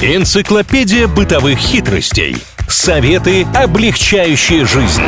[0.00, 2.36] Энциклопедия бытовых хитростей.
[2.68, 5.02] Советы, облегчающие жизнь.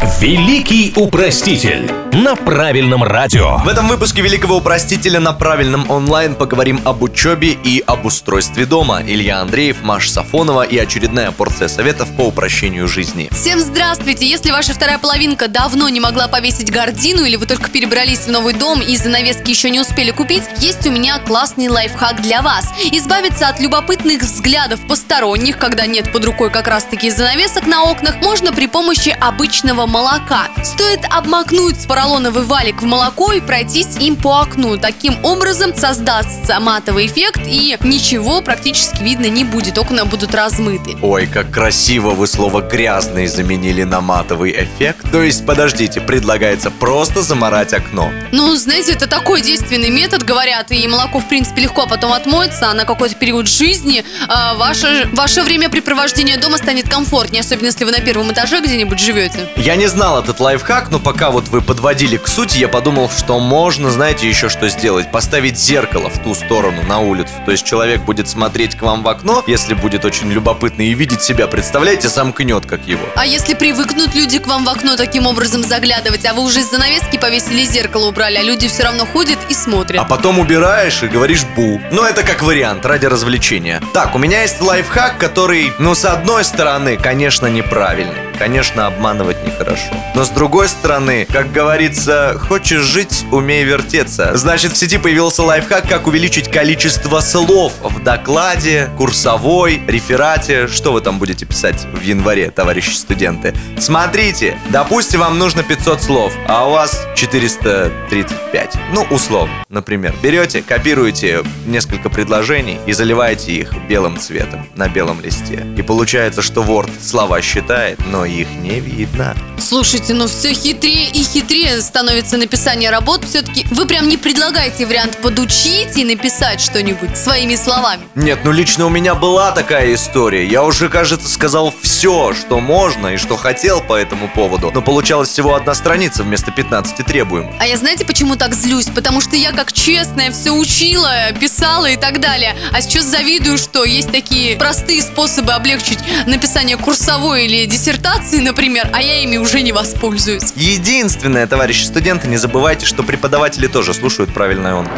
[0.00, 3.58] Великий упроститель на правильном радио.
[3.58, 9.02] В этом выпуске Великого Упростителя на правильном онлайн поговорим об учебе и об устройстве дома.
[9.06, 13.28] Илья Андреев, Маша Сафонова и очередная порция советов по упрощению жизни.
[13.32, 14.26] Всем здравствуйте!
[14.26, 18.54] Если ваша вторая половинка давно не могла повесить гардину или вы только перебрались в новый
[18.54, 22.72] дом и занавески еще не успели купить, есть у меня классный лайфхак для вас.
[22.92, 28.16] Избавиться от любопытных взглядов посторонних, когда нет под рукой как раз таки занавесок на окнах,
[28.22, 30.48] можно при помощи обычного молока.
[30.62, 34.76] Стоит обмакнуть поролоновый валик в молоко и пройтись им по окну.
[34.76, 39.78] Таким образом создастся матовый эффект и ничего практически видно не будет.
[39.78, 40.96] Окна будут размыты.
[41.02, 45.10] Ой, как красиво вы слово «грязный» заменили на матовый эффект.
[45.10, 48.10] То есть, подождите, предлагается просто заморать окно.
[48.32, 52.74] Ну, знаете, это такой действенный метод, говорят, и молоко, в принципе, легко потом отмоется, а
[52.74, 58.00] на какой-то период жизни а, ваше, ваше времяпрепровождение дома станет комфортнее, особенно если вы на
[58.00, 59.48] первом этаже где-нибудь живете.
[59.56, 63.38] Я не знал этот лайфхак, но пока вот вы подводили к сути, я подумал, что
[63.38, 65.12] можно, знаете, еще что сделать.
[65.12, 67.32] Поставить зеркало в ту сторону, на улицу.
[67.44, 71.22] То есть человек будет смотреть к вам в окно, если будет очень любопытно и видеть
[71.22, 73.06] себя, представляете, замкнет как его.
[73.14, 76.70] А если привыкнут люди к вам в окно таким образом заглядывать, а вы уже из
[76.70, 80.02] занавески повесили зеркало убрали, а люди все равно ходят и смотрят.
[80.02, 81.80] А потом убираешь и говоришь бу.
[81.92, 83.80] Ну, это как вариант, ради развлечения.
[83.94, 88.27] Так, у меня есть лайфхак, который, ну, с одной стороны, конечно, неправильный.
[88.38, 89.92] Конечно, обманывать нехорошо.
[90.14, 94.36] Но с другой стороны, как говорится, хочешь жить, умей вертеться.
[94.36, 100.68] Значит, в сети появился лайфхак, как увеличить количество слов в докладе, курсовой, реферате.
[100.68, 103.54] Что вы там будете писать в январе, товарищи студенты?
[103.78, 108.74] Смотрите, допустим, вам нужно 500 слов, а у вас 435.
[108.92, 110.14] Ну, условно, например.
[110.22, 115.66] Берете, копируете несколько предложений и заливаете их белым цветом на белом листе.
[115.76, 119.34] И получается, что Word слова считает, но их не видно.
[119.68, 123.26] Слушайте, ну все хитрее и хитрее становится написание работ.
[123.26, 128.00] Все-таки вы прям не предлагаете вариант подучить и написать что-нибудь своими словами.
[128.14, 130.46] Нет, ну лично у меня была такая история.
[130.46, 134.70] Я уже, кажется, сказал все, что можно и что хотел по этому поводу.
[134.72, 137.54] Но получалось всего одна страница вместо 15 требуемых.
[137.58, 138.86] А я знаете, почему так злюсь?
[138.86, 142.56] Потому что я как честная все учила, писала и так далее.
[142.72, 149.02] А сейчас завидую, что есть такие простые способы облегчить написание курсовой или диссертации, например, а
[149.02, 150.52] я ими уже не воспользуюсь.
[150.54, 154.88] Единственное, товарищи студенты, не забывайте, что преподаватели тоже слушают правильное он.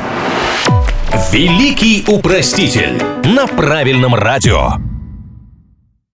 [1.33, 4.90] Великий упроститель на правильном радио.